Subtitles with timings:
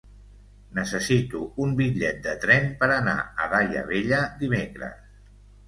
[0.77, 3.15] Necessito un bitllet de tren per anar
[3.45, 5.17] a Daia Vella dimecres.